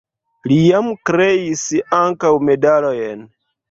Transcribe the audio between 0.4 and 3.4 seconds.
Li jam kreis ankaŭ medalojn.